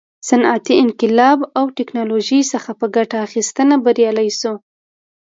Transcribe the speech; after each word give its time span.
صنعتي 0.29 0.73
انقلاب 0.83 1.39
او 1.57 1.65
ټکنالوژۍ 1.77 2.41
څخه 2.53 2.71
په 2.79 2.85
ګټه 2.95 3.17
اخیستنه 3.27 3.75
بریالي 3.83 4.29
شول. 4.39 4.57